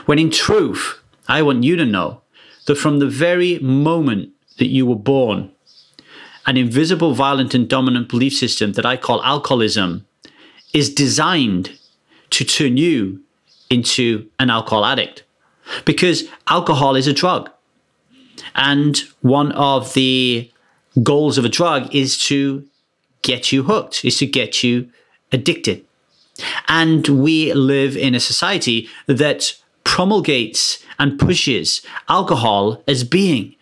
When 0.07 0.19
in 0.19 0.31
truth, 0.31 1.01
I 1.29 1.43
want 1.43 1.65
you 1.65 1.77
to 1.77 1.85
know 1.85 2.23
that 2.67 2.77
from 2.77 2.99
the 2.99 3.09
very 3.09 3.59
moment 3.59 4.31
that 4.59 4.67
you 4.67 4.87
were 4.87 4.97
born, 4.97 5.51
an 6.47 6.57
invisible, 6.57 7.15
violent, 7.15 7.55
and 7.55 7.69
dominant 7.69 8.09
belief 8.09 8.35
system 8.35 8.73
that 8.73 8.87
I 8.87 8.97
call 8.97 9.23
alcoholism 9.23 10.07
is 10.73 10.93
designed 10.93 11.79
to 12.31 12.45
turn 12.45 12.77
you 12.77 13.21
into 13.73 14.29
an 14.39 14.51
alcohol 14.51 14.85
addict 14.85 15.25
because 15.85 16.25
alcohol 16.49 16.95
is 16.97 17.07
a 17.07 17.13
drug. 17.13 17.51
And 18.55 18.99
one 19.23 19.53
of 19.53 19.95
the 19.95 20.51
goals 21.03 21.39
of 21.39 21.45
a 21.45 21.49
drug 21.49 21.95
is 21.95 22.19
to 22.27 22.65
get 23.23 23.53
you 23.53 23.63
hooked, 23.63 24.05
is 24.05 24.19
to 24.19 24.27
get 24.27 24.63
you 24.63 24.89
addicted. 25.31 25.85
And 26.69 27.07
we 27.09 27.53
live 27.53 27.97
in 27.97 28.15
a 28.15 28.21
society 28.21 28.89
that 29.07 29.55
promulgates 29.85 30.85
and 30.99 31.19
pushes 31.19 31.83
alcohol 32.09 32.83
as 32.87 33.05
being 33.05 33.55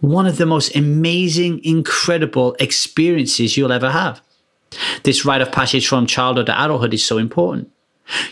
one 0.00 0.26
of 0.26 0.36
the 0.36 0.46
most 0.46 0.74
amazing, 0.76 1.64
incredible 1.64 2.56
experiences 2.58 3.56
you'll 3.56 3.72
ever 3.72 3.90
have. 3.90 4.20
This 5.04 5.24
rite 5.24 5.40
of 5.40 5.52
passage 5.52 5.86
from 5.86 6.06
childhood 6.06 6.46
to 6.46 6.64
adulthood 6.64 6.94
is 6.94 7.06
so 7.06 7.18
important. 7.18 7.70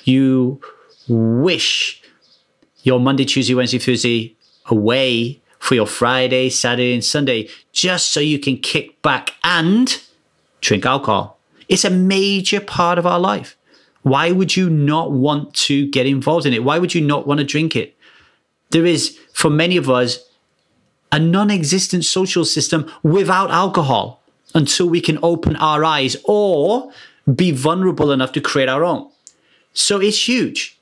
You 0.04 0.60
wish 1.12 2.02
your 2.82 3.00
Monday, 3.00 3.24
Tuesday, 3.24 3.54
Wednesday, 3.54 3.78
Thursday 3.78 4.36
away 4.66 5.40
for 5.58 5.74
your 5.74 5.86
Friday, 5.86 6.50
Saturday, 6.50 6.94
and 6.94 7.04
Sunday 7.04 7.48
just 7.72 8.12
so 8.12 8.20
you 8.20 8.38
can 8.38 8.56
kick 8.56 9.00
back 9.02 9.34
and 9.44 10.02
drink 10.60 10.84
alcohol. 10.84 11.38
It's 11.68 11.84
a 11.84 11.90
major 11.90 12.60
part 12.60 12.98
of 12.98 13.06
our 13.06 13.20
life. 13.20 13.56
Why 14.02 14.32
would 14.32 14.56
you 14.56 14.68
not 14.68 15.12
want 15.12 15.54
to 15.54 15.86
get 15.88 16.06
involved 16.06 16.46
in 16.46 16.52
it? 16.52 16.64
Why 16.64 16.78
would 16.78 16.94
you 16.94 17.00
not 17.00 17.26
want 17.26 17.38
to 17.38 17.44
drink 17.44 17.76
it? 17.76 17.96
There 18.70 18.84
is, 18.84 19.18
for 19.32 19.50
many 19.50 19.76
of 19.76 19.88
us, 19.88 20.18
a 21.12 21.18
non 21.18 21.50
existent 21.50 22.04
social 22.04 22.44
system 22.44 22.90
without 23.02 23.50
alcohol 23.50 24.22
until 24.54 24.88
we 24.88 25.00
can 25.00 25.18
open 25.22 25.56
our 25.56 25.84
eyes 25.84 26.16
or 26.24 26.90
be 27.32 27.52
vulnerable 27.52 28.10
enough 28.10 28.32
to 28.32 28.40
create 28.40 28.68
our 28.68 28.82
own. 28.82 29.08
So 29.72 30.00
it's 30.00 30.28
huge. 30.28 30.78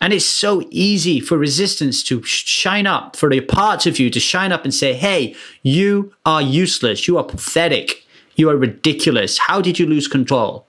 And 0.00 0.12
it's 0.12 0.24
so 0.24 0.62
easy 0.70 1.18
for 1.18 1.36
resistance 1.36 2.02
to 2.04 2.22
shine 2.22 2.86
up, 2.86 3.16
for 3.16 3.28
the 3.28 3.40
parts 3.40 3.86
of 3.86 3.98
you 3.98 4.10
to 4.10 4.20
shine 4.20 4.52
up 4.52 4.64
and 4.64 4.72
say, 4.72 4.94
hey, 4.94 5.34
you 5.62 6.14
are 6.24 6.40
useless. 6.40 7.08
You 7.08 7.18
are 7.18 7.24
pathetic. 7.24 8.06
You 8.36 8.48
are 8.50 8.56
ridiculous. 8.56 9.38
How 9.38 9.60
did 9.60 9.78
you 9.78 9.86
lose 9.86 10.06
control? 10.06 10.66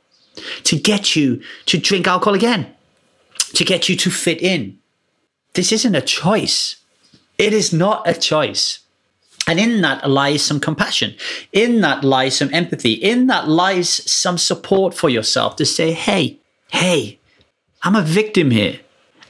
To 0.63 0.79
get 0.79 1.15
you 1.15 1.41
to 1.67 1.77
drink 1.77 2.07
alcohol 2.07 2.33
again, 2.33 2.74
to 3.53 3.63
get 3.63 3.88
you 3.88 3.95
to 3.98 4.09
fit 4.09 4.41
in. 4.41 4.79
This 5.53 5.71
isn't 5.71 5.95
a 5.95 6.01
choice. 6.01 6.77
It 7.38 7.53
is 7.53 7.71
not 7.71 8.07
a 8.07 8.13
choice. 8.13 8.79
And 9.48 9.59
in 9.59 9.81
that 9.81 10.09
lies 10.09 10.43
some 10.43 10.59
compassion. 10.59 11.15
In 11.53 11.81
that 11.81 12.03
lies 12.03 12.38
some 12.38 12.53
empathy. 12.53 12.93
In 12.93 13.27
that 13.27 13.48
lies 13.48 13.89
some 14.12 14.38
support 14.38 14.93
for 14.93 15.09
yourself 15.09 15.55
to 15.57 15.65
say, 15.65 15.91
hey, 15.91 16.39
hey, 16.71 17.19
I'm 17.83 17.95
a 17.95 18.01
victim 18.01 18.51
here. 18.51 18.79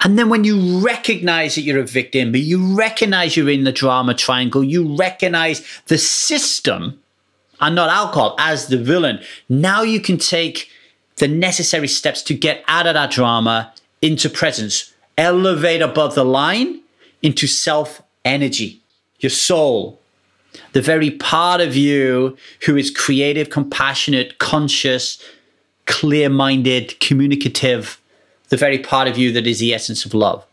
And 0.02 0.18
then 0.18 0.30
when 0.30 0.44
you 0.44 0.80
recognize 0.80 1.56
that 1.56 1.62
you're 1.62 1.80
a 1.80 1.86
victim, 1.86 2.32
but 2.32 2.42
you 2.42 2.76
recognize 2.76 3.36
you're 3.36 3.50
in 3.50 3.66
the 3.66 3.72
drama 3.72 4.14
triangle, 4.14 4.64
you 4.64 4.96
recognize 4.96 5.66
the 5.88 5.98
system 5.98 7.02
and 7.60 7.76
not 7.76 7.90
alcohol 7.90 8.36
as 8.40 8.68
the 8.68 8.78
villain, 8.78 9.20
now 9.50 9.82
you 9.82 10.00
can 10.00 10.18
take 10.18 10.70
the 11.18 11.28
necessary 11.28 11.88
steps 11.88 12.22
to 12.24 12.34
get 12.34 12.64
out 12.68 12.88
of 12.88 12.94
that 12.94 13.12
drama 13.12 13.74
into 14.02 14.30
presence, 14.30 14.94
elevate 15.18 15.82
above 15.82 16.16
the 16.16 16.24
line 16.24 16.82
into 17.22 17.46
self 17.46 18.02
energy, 18.24 18.80
your 19.20 19.30
soul, 19.30 20.00
the 20.72 20.82
very 20.82 21.12
part 21.12 21.60
of 21.60 21.76
you 21.76 22.38
who 22.66 22.78
is 22.78 22.90
creative, 22.90 23.50
compassionate, 23.50 24.38
conscious, 24.38 25.22
clear 25.86 26.30
minded, 26.30 26.98
communicative 27.02 28.00
the 28.50 28.58
very 28.58 28.80
part 28.80 29.08
of 29.08 29.18
you 29.18 29.32
that 29.32 29.48
is 29.48 29.60
the 29.60 29.74
essence 29.74 30.06
of 30.06 30.14
love. 30.14 30.46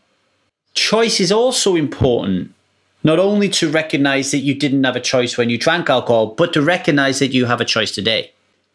Choice 0.73 1.19
is 1.19 1.31
also 1.31 1.75
important, 1.75 2.53
not 3.03 3.19
only 3.19 3.49
to 3.49 3.69
recognize 3.69 4.31
that 4.31 4.39
you 4.39 4.53
didn't 4.53 4.83
have 4.83 4.95
a 4.95 5.01
choice 5.01 5.37
when 5.37 5.49
you 5.49 5.57
drank 5.57 5.89
alcohol, 5.89 6.27
but 6.27 6.53
to 6.53 6.61
recognize 6.61 7.19
that 7.19 7.33
you 7.33 7.45
have 7.45 7.61
a 7.61 7.65
choice 7.65 7.91
today, 7.91 8.31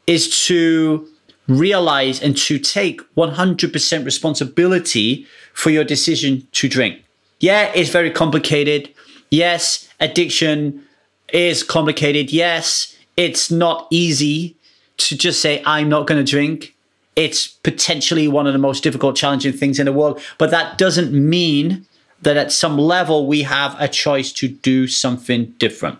is 0.06 0.44
to 0.46 1.08
realize 1.48 2.22
and 2.22 2.36
to 2.36 2.58
take 2.58 3.00
100% 3.14 4.04
responsibility 4.04 5.26
for 5.54 5.70
your 5.70 5.84
decision 5.84 6.46
to 6.52 6.68
drink. 6.68 7.04
Yeah, 7.40 7.70
it's 7.74 7.90
very 7.90 8.10
complicated. 8.10 8.92
Yes, 9.30 9.88
addiction 10.00 10.84
is 11.32 11.62
complicated. 11.62 12.32
Yes, 12.32 12.96
it's 13.16 13.50
not 13.50 13.86
easy 13.90 14.56
to 14.98 15.16
just 15.16 15.40
say, 15.40 15.62
I'm 15.66 15.88
not 15.88 16.06
going 16.06 16.24
to 16.24 16.30
drink 16.30 16.74
it's 17.16 17.46
potentially 17.46 18.28
one 18.28 18.46
of 18.46 18.52
the 18.52 18.58
most 18.58 18.82
difficult, 18.82 19.16
challenging 19.16 19.52
things 19.52 19.78
in 19.78 19.86
the 19.86 19.92
world. 19.92 20.20
But 20.38 20.50
that 20.50 20.78
doesn't 20.78 21.12
mean 21.12 21.86
that 22.22 22.36
at 22.36 22.52
some 22.52 22.78
level 22.78 23.26
we 23.26 23.42
have 23.42 23.76
a 23.78 23.88
choice 23.88 24.32
to 24.32 24.48
do 24.48 24.86
something 24.86 25.46
different. 25.58 25.98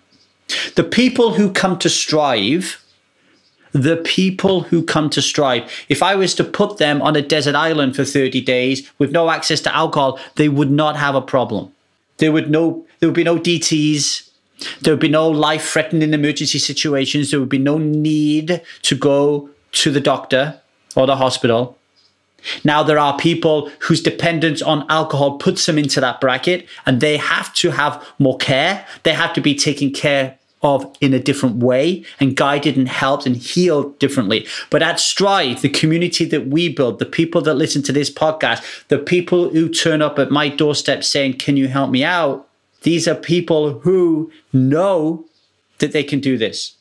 The 0.75 0.85
people 0.85 1.35
who 1.35 1.53
come 1.53 1.79
to 1.81 1.89
strive, 1.89 2.83
the 3.73 3.97
people 3.97 4.63
who 4.63 4.83
come 4.83 5.11
to 5.11 5.23
strive, 5.23 5.71
if 5.89 6.03
I 6.03 6.15
was 6.15 6.35
to 6.37 6.45
put 6.45 6.79
them 6.79 7.03
on 7.03 7.17
a 7.17 7.23
desert 7.23 7.55
island 7.55 7.97
for 7.97 8.05
30 8.05 8.41
days 8.41 8.91
with 8.99 9.13
no 9.13 9.31
access 9.31 9.61
to 9.63 9.75
alcohol, 9.75 10.19
they 10.37 10.49
would 10.49 10.71
not 10.71 10.97
have 10.97 11.15
a 11.15 11.21
problem. 11.21 11.73
There 12.19 12.33
would 12.33 12.51
no 12.51 12.87
there 13.01 13.09
would 13.09 13.17
be 13.17 13.25
no 13.25 13.39
DTs. 13.39 14.29
There 14.81 14.93
would 14.93 15.01
be 15.01 15.09
no 15.09 15.29
life 15.29 15.65
threatening 15.71 16.15
emergency 16.15 16.61
situations. 16.61 17.31
There 17.31 17.41
would 17.41 17.49
be 17.49 17.59
no 17.59 17.79
need 17.79 18.63
to 18.83 18.95
go 18.95 19.51
to 19.73 19.91
the 19.91 20.01
doctor 20.01 20.62
or 20.97 21.07
the 21.07 21.17
hospital. 21.17 21.79
Now, 22.65 22.83
there 22.83 22.99
are 22.99 23.17
people 23.17 23.71
whose 23.81 24.03
dependence 24.03 24.63
on 24.63 24.85
alcohol 24.89 25.39
puts 25.39 25.67
them 25.67 25.79
into 25.79 26.01
that 26.01 26.21
bracket 26.21 26.67
and 26.87 27.01
they 27.01 27.17
have 27.17 27.55
to 27.55 27.71
have 27.71 28.05
more 28.19 28.37
care. 28.39 28.85
They 29.05 29.13
have 29.13 29.33
to 29.35 29.41
be 29.41 29.55
taken 29.55 29.93
care 29.93 30.39
of 30.63 30.97
in 31.01 31.13
a 31.13 31.19
different 31.19 31.57
way 31.57 32.05
and 32.21 32.37
guided 32.37 32.77
and 32.77 32.89
helped 32.89 33.27
and 33.27 33.37
healed 33.37 33.99
differently. 33.99 34.47
But 34.71 34.83
at 34.83 35.01
Strive, 35.01 35.61
the 35.61 35.69
community 35.69 36.25
that 36.27 36.47
we 36.49 36.69
build, 36.69 36.99
the 36.99 37.07
people 37.07 37.43
that 37.43 37.55
listen 37.55 37.83
to 37.85 37.93
this 37.93 38.11
podcast, 38.11 38.87
the 38.89 38.99
people 38.99 39.51
who 39.51 39.69
turn 39.69 40.03
up 40.03 40.19
at 40.19 40.31
my 40.31 40.49
doorstep 40.49 41.03
saying, 41.05 41.39
Can 41.39 41.57
you 41.57 41.69
help 41.69 41.91
me 41.91 42.05
out? 42.05 42.49
These 42.83 43.07
are 43.07 43.15
people 43.15 43.81
who 43.81 44.33
know 44.53 45.25
that 45.79 45.93
they 45.93 46.05
can 46.05 46.21
do 46.21 46.39
this. 46.39 46.75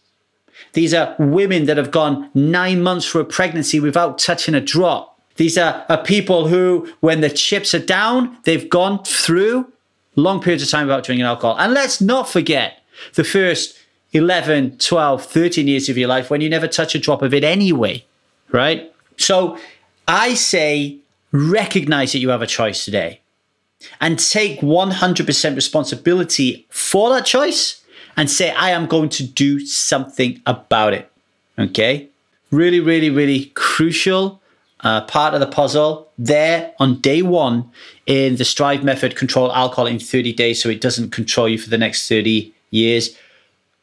These 0.74 0.94
are 0.94 1.16
women 1.20 1.66
that 1.66 1.78
have 1.78 1.92
gone 1.92 2.30
nine 2.34 2.82
months 2.82 3.06
for 3.06 3.20
a 3.20 3.26
pregnancy 3.26 3.80
without 3.80 4.18
touching 4.18 4.56
a 4.56 4.62
drop. 4.62 5.20
These 5.36 5.58
are, 5.58 5.86
are 5.90 6.04
people 6.04 6.48
who, 6.48 6.92
when 7.00 7.22
the 7.22 7.30
chips 7.30 7.74
are 7.74 7.80
down, 7.80 8.38
they've 8.44 8.70
gone 8.70 9.04
through 9.04 9.72
long 10.16 10.42
periods 10.42 10.64
of 10.64 10.70
time 10.70 10.88
without 10.88 11.04
drinking 11.04 11.26
alcohol. 11.26 11.58
And 11.58 11.74
let's 11.74 12.02
not 12.02 12.30
forget 12.30 12.82
the 13.16 13.24
first 13.24 13.78
11, 14.14 14.78
12, 14.78 15.26
13 15.26 15.68
years 15.68 15.90
of 15.90 15.98
your 15.98 16.08
life 16.08 16.30
when 16.30 16.42
you 16.42 16.50
never 16.50 16.68
touch 16.68 16.96
a 16.96 17.00
drop 17.00 17.22
of 17.22 17.34
it 17.34 17.44
anyway, 17.44 18.04
right? 18.52 18.94
So 19.18 19.58
I 20.08 20.34
say 20.34 20.98
recognize 21.32 22.12
that 22.12 22.20
you 22.20 22.30
have 22.30 22.42
a 22.42 22.48
choice 22.48 22.84
today 22.84 23.22
and 24.00 24.20
take 24.20 24.60
100% 24.60 25.56
responsibility 25.56 26.66
for 26.70 27.10
that 27.10 27.26
choice 27.26 27.81
and 28.18 28.30
say, 28.30 28.52
I 28.52 28.72
am 28.72 28.86
going 28.86 29.10
to 29.10 29.24
do 29.24 29.66
something 29.66 30.42
about 30.46 30.94
it. 30.94 31.10
Okay? 31.58 32.10
Really, 32.52 32.80
really, 32.80 33.10
really 33.10 33.46
crucial 33.56 34.42
uh, 34.82 35.02
part 35.02 35.34
of 35.34 35.40
the 35.40 35.48
puzzle 35.48 36.08
there 36.18 36.74
on 36.80 37.00
day 37.02 37.22
one 37.22 37.70
in 38.06 38.38
the 38.38 38.46
Strive 38.46 38.84
method 38.84 39.16
control 39.16 39.54
alcohol 39.54 39.88
in 39.88 40.00
30 40.00 40.34
days 40.34 40.62
so 40.62 40.68
it 40.70 40.82
doesn't 40.82 41.12
control 41.12 41.48
you 41.48 41.58
for 41.58 41.70
the 41.70 41.78
next 41.78 42.10
30 42.10 42.54
years. 42.72 43.18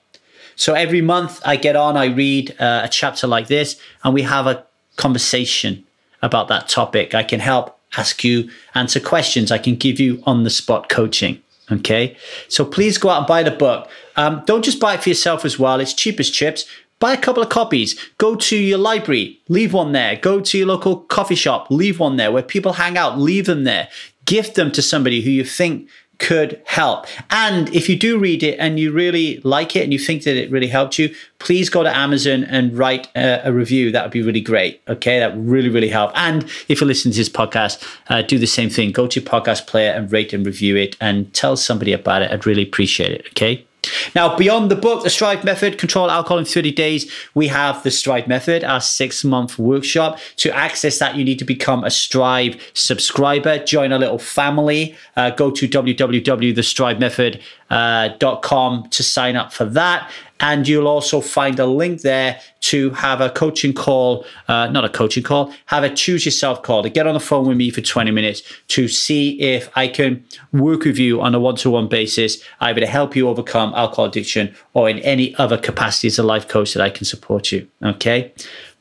So 0.56 0.76
every 0.76 1.02
month 1.02 1.42
I 1.44 1.56
get 1.56 1.76
on, 1.76 1.98
I 1.98 2.06
read 2.06 2.56
uh, 2.60 2.82
a 2.84 2.88
chapter 2.90 3.26
like 3.26 3.48
this, 3.48 3.80
and 4.04 4.14
we 4.14 4.22
have 4.22 4.46
a 4.46 4.64
conversation 4.98 5.84
about 6.22 6.48
that 6.50 6.70
topic. 6.70 7.16
I 7.16 7.24
can 7.24 7.40
help 7.40 7.78
ask 7.98 8.24
you, 8.24 8.50
answer 8.76 9.00
questions. 9.00 9.52
I 9.52 9.58
can 9.58 9.76
give 9.76 10.00
you 10.00 10.22
on 10.26 10.44
the 10.44 10.50
spot 10.52 10.90
coaching. 10.90 11.42
Okay. 11.72 12.16
So 12.48 12.64
please 12.64 12.98
go 12.98 13.10
out 13.10 13.18
and 13.20 13.28
buy 13.28 13.44
the 13.44 13.52
book. 13.52 13.90
Um, 14.16 14.44
don't 14.46 14.64
just 14.64 14.80
buy 14.80 14.94
it 14.94 15.04
for 15.04 15.10
yourself 15.10 15.44
as 15.44 15.60
well. 15.60 15.80
It's 15.80 15.94
cheap 15.94 16.20
as 16.20 16.30
chips. 16.30 16.66
Buy 17.00 17.14
a 17.14 17.18
couple 17.18 17.44
of 17.44 17.50
copies. 17.50 18.00
Go 18.18 18.36
to 18.36 18.58
your 18.58 18.80
library, 18.80 19.40
leave 19.50 19.74
one 19.74 19.92
there. 19.92 20.16
Go 20.16 20.42
to 20.42 20.58
your 20.58 20.68
local 20.68 20.98
coffee 21.02 21.36
shop, 21.36 21.70
leave 21.70 22.00
one 22.00 22.18
there. 22.18 22.32
Where 22.32 22.44
people 22.44 22.74
hang 22.74 22.98
out, 22.98 23.20
leave 23.20 23.46
them 23.46 23.64
there. 23.64 23.90
Gift 24.26 24.56
them 24.56 24.72
to 24.72 24.82
somebody 24.82 25.22
who 25.22 25.30
you 25.30 25.44
think 25.44 25.90
could 26.20 26.62
help. 26.66 27.06
And 27.30 27.74
if 27.76 27.88
you 27.88 27.96
do 27.96 28.18
read 28.18 28.44
it 28.44 28.58
and 28.60 28.80
you 28.80 28.92
really 28.92 29.40
like 29.44 29.76
it 29.76 29.84
and 29.84 29.94
you 29.94 30.00
think 30.00 30.24
that 30.24 30.36
it 30.36 30.50
really 30.50 30.68
helped 30.68 30.98
you, 30.98 31.14
please 31.40 31.70
go 31.70 31.84
to 31.84 31.96
Amazon 31.96 32.44
and 32.44 32.76
write 32.76 33.08
a, 33.16 33.48
a 33.48 33.54
review. 33.54 33.92
That 33.92 34.04
would 34.04 34.12
be 34.12 34.24
really 34.24 34.42
great. 34.42 34.82
Okay, 34.88 35.20
that 35.20 35.36
would 35.36 35.48
really, 35.48 35.70
really 35.70 35.90
help. 35.90 36.12
And 36.16 36.44
if 36.68 36.82
you're 36.82 36.88
listening 36.88 37.14
to 37.14 37.20
this 37.20 37.30
podcast, 37.30 37.88
uh, 38.10 38.24
do 38.24 38.40
the 38.40 38.48
same 38.48 38.70
thing. 38.70 38.92
Go 38.92 39.08
to 39.08 39.20
your 39.20 39.30
podcast 39.30 39.68
player 39.68 39.92
and 39.92 40.12
rate 40.12 40.34
and 40.34 40.46
review 40.46 40.76
it 40.76 40.98
and 41.00 41.32
tell 41.34 41.56
somebody 41.56 41.94
about 41.94 42.24
it. 42.24 42.32
I'd 42.32 42.46
really 42.46 42.64
appreciate 42.64 43.12
it. 43.12 43.28
Okay. 43.28 43.67
Now, 44.16 44.36
beyond 44.36 44.72
the 44.72 44.76
book, 44.76 45.04
The 45.04 45.10
Strive 45.10 45.44
Method, 45.44 45.78
Control 45.78 46.10
Alcohol 46.10 46.40
in 46.40 46.46
30 46.46 46.72
Days, 46.72 47.12
we 47.34 47.48
have 47.48 47.84
The 47.84 47.92
Strive 47.92 48.28
Method, 48.28 48.64
our 48.64 48.82
six 48.82 49.24
month 49.24 49.60
workshop. 49.60 50.20
To 50.38 50.56
access 50.56 51.00
that, 51.00 51.16
you 51.16 51.24
need 51.24 51.40
to 51.40 51.46
become 51.46 51.84
a 51.84 51.90
Strive 51.90 52.56
subscriber, 52.74 53.58
join 53.64 53.92
a 53.92 53.98
little 53.98 54.20
family. 54.20 54.96
Uh, 55.16 55.30
go 55.32 55.52
to 55.52 55.68
www.thestrivemethod.com 55.68 57.58
uh, 57.70 58.10
to 58.10 59.04
sign 59.04 59.36
up 59.36 59.52
for 59.54 59.66
that. 59.66 60.10
And 60.40 60.68
you'll 60.68 60.88
also 60.88 61.20
find 61.20 61.58
a 61.60 61.66
link 61.66 62.02
there 62.02 62.40
to 62.62 62.92
have 62.92 63.22
a 63.22 63.30
coaching 63.32 63.74
call, 63.74 64.24
uh, 64.48 64.68
not 64.68 64.86
a 64.86 64.90
coaching 64.90 65.24
call, 65.24 65.52
have 65.66 65.84
a 65.84 65.90
choose 65.90 66.26
yourself 66.26 66.62
call 66.62 66.84
to 66.84 66.90
get 66.90 67.08
on 67.08 67.16
the 67.16 67.20
phone 67.20 67.48
with 67.48 67.58
me 67.58 67.72
for 67.72 67.82
20 67.82 68.12
minutes 68.12 68.44
to 68.68 68.88
see 68.88 69.42
if 69.42 69.70
I 69.76 69.88
can 69.88 70.24
work 70.54 70.84
with 70.84 71.00
you 71.00 71.22
on 71.22 71.34
a 71.34 71.40
one 71.40 71.56
to 71.58 71.72
one 71.72 71.88
basis, 71.88 72.44
either 72.60 72.82
to 72.82 72.86
help 72.86 73.16
you 73.16 73.28
overcome 73.28 73.74
alcohol 73.74 74.06
addiction 74.06 74.56
or 74.74 74.90
in 74.90 75.00
any 75.00 75.34
other 75.36 75.58
capacity 75.58 76.08
as 76.08 76.20
a 76.20 76.24
life 76.24 76.48
coach 76.48 76.74
that 76.76 76.84
I 76.84 76.92
can 76.92 77.06
support 77.06 77.52
you. 77.52 77.68
Okay. 77.84 78.32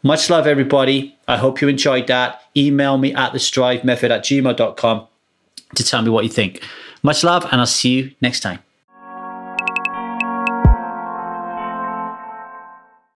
Much 0.03 0.29
love, 0.31 0.47
everybody. 0.47 1.17
I 1.27 1.37
hope 1.37 1.61
you 1.61 1.69
enjoyed 1.69 2.07
that. 2.09 2.43
Email 2.57 2.99
me 2.99 3.15
at 3.15 3.33
the 3.33 3.39
strive 3.39 3.83
method 3.83 4.11
at 4.13 4.23
gmail.com 4.25 5.07
to 5.75 5.85
tell 5.85 6.03
me 6.03 6.11
what 6.11 6.25
you 6.25 6.31
think. 6.31 6.63
Much 7.03 7.25
love, 7.25 7.45
and 7.51 7.61
I'll 7.61 7.67
see 7.67 7.91
you 7.91 8.15
next 8.21 8.41
time. 8.41 8.61